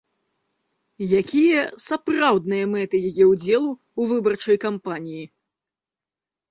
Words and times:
Якія 1.19 1.59
сапраўдныя 1.87 2.65
мэты 2.73 2.95
яе 3.11 3.25
ўдзелу 3.33 3.69
ў 3.99 4.01
выбарчай 4.15 4.57
кампаніі? 4.67 5.25